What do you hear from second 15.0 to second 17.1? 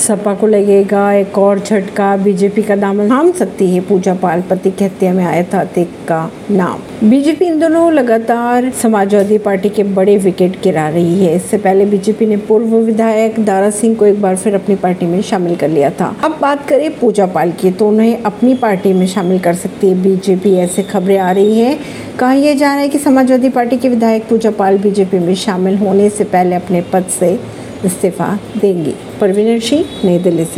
में शामिल कर लिया था। अब बात करें